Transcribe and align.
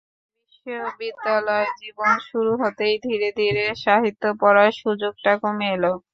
তবে 0.01 0.75
বিশ্ববিদ্যালয়জীবন 0.91 2.13
শুরু 2.29 2.51
হতেই 2.61 2.95
ধীরে 3.05 3.29
ধীরে 3.39 3.65
সাহিত্য 3.83 4.23
পড়ার 4.41 4.71
সুযোগটা 4.81 5.31
কমে 5.41 5.67
এল। 5.75 5.83